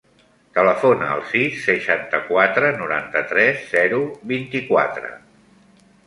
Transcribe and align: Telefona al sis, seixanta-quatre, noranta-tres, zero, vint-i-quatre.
Telefona 0.53 1.09
al 1.15 1.19
sis, 1.33 1.57
seixanta-quatre, 1.65 2.71
noranta-tres, 2.79 3.59
zero, 3.75 3.99
vint-i-quatre. 4.33 5.13